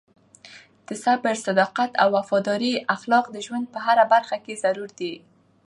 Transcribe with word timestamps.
د 0.87 0.89
صبر، 1.03 1.33
صداقت 1.47 1.91
او 2.01 2.07
وفادارۍ 2.17 2.73
اخلاق 2.95 3.25
د 3.31 3.37
ژوند 3.45 3.65
په 3.73 3.79
هره 3.85 4.05
برخه 4.13 4.37
کې 4.45 4.61
ضروري 4.63 4.95
دي. 4.99 5.13